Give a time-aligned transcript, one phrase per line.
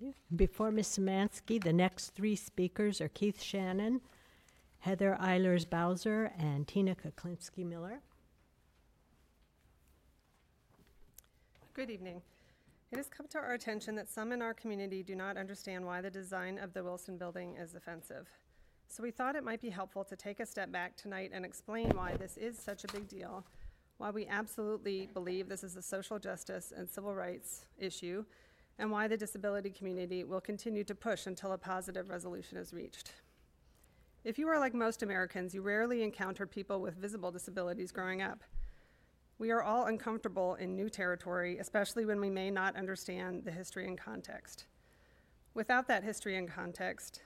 [0.00, 0.14] you.
[0.34, 0.98] Before Ms.
[0.98, 4.00] Samansky, the next three speakers are Keith Shannon,
[4.80, 8.00] Heather Eilers Bowser, and Tina Kuklinski Miller.
[11.74, 12.22] Good evening.
[12.92, 16.00] It has come to our attention that some in our community do not understand why
[16.00, 18.28] the design of the Wilson Building is offensive.
[18.88, 21.90] So we thought it might be helpful to take a step back tonight and explain
[21.90, 23.44] why this is such a big deal,
[23.98, 28.24] why we absolutely believe this is a social justice and civil rights issue,
[28.78, 33.12] and why the disability community will continue to push until a positive resolution is reached.
[34.24, 38.42] If you are like most Americans, you rarely encounter people with visible disabilities growing up.
[39.38, 43.86] We are all uncomfortable in new territory, especially when we may not understand the history
[43.86, 44.64] and context.
[45.54, 47.22] Without that history and context,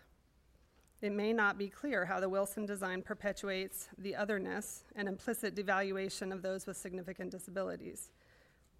[1.00, 6.32] it may not be clear how the Wilson design perpetuates the otherness and implicit devaluation
[6.32, 8.10] of those with significant disabilities.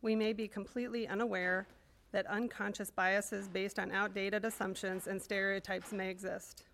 [0.02, 1.66] We may be completely unaware
[2.12, 6.64] that unconscious biases based on outdated assumptions and stereotypes may exist.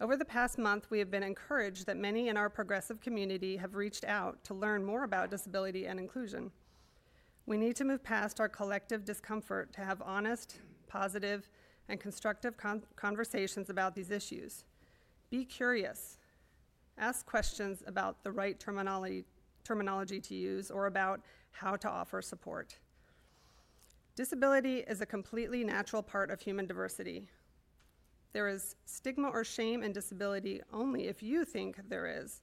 [0.00, 3.74] Over the past month, we have been encouraged that many in our progressive community have
[3.74, 6.50] reached out to learn more about disability and inclusion.
[7.46, 11.48] We need to move past our collective discomfort to have honest, positive,
[11.88, 14.64] and constructive con- conversations about these issues.
[15.30, 16.18] Be curious.
[16.98, 19.24] Ask questions about the right terminology,
[19.64, 21.20] terminology to use or about
[21.52, 22.76] how to offer support.
[24.16, 27.28] Disability is a completely natural part of human diversity.
[28.32, 32.40] There is stigma or shame in disability only if you think there is.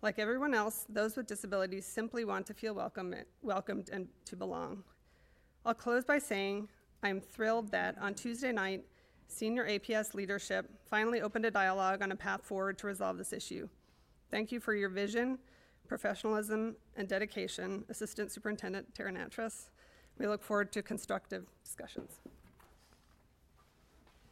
[0.00, 4.84] Like everyone else, those with disabilities simply want to feel welcome, welcomed and to belong.
[5.66, 6.68] I'll close by saying
[7.02, 8.82] I'm thrilled that on Tuesday night,
[9.28, 13.68] senior APS leadership finally opened a dialogue on a path forward to resolve this issue.
[14.30, 15.38] Thank you for your vision,
[15.86, 19.68] professionalism, and dedication, Assistant Superintendent Tara Nattrass.
[20.18, 22.20] We look forward to constructive discussions.